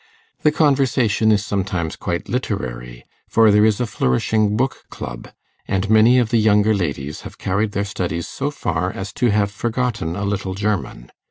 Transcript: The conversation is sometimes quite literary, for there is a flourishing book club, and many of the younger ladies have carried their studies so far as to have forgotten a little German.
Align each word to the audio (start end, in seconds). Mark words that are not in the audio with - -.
The 0.41 0.51
conversation 0.51 1.31
is 1.31 1.45
sometimes 1.45 1.95
quite 1.95 2.27
literary, 2.27 3.05
for 3.29 3.51
there 3.51 3.63
is 3.63 3.79
a 3.79 3.85
flourishing 3.85 4.57
book 4.57 4.85
club, 4.89 5.27
and 5.67 5.91
many 5.91 6.17
of 6.17 6.31
the 6.31 6.39
younger 6.39 6.73
ladies 6.73 7.21
have 7.21 7.37
carried 7.37 7.73
their 7.73 7.85
studies 7.85 8.27
so 8.27 8.49
far 8.49 8.91
as 8.91 9.13
to 9.13 9.29
have 9.29 9.51
forgotten 9.51 10.15
a 10.15 10.25
little 10.25 10.55
German. 10.55 11.11